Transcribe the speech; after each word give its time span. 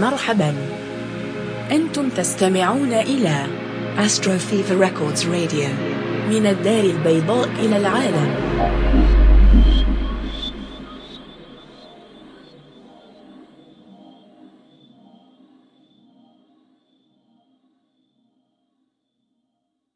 مرحبا. 0.00 0.54
أنتم 1.70 2.08
تستمعون 2.08 2.92
إلى 2.92 3.46
Astro 3.96 4.38
Fever 4.50 4.78
Records 4.80 5.24
Radio 5.24 5.68
من 6.30 6.46
الدار 6.46 6.84
البيضاء 6.84 7.48
إلى 7.58 7.76
العالم. 7.76 8.81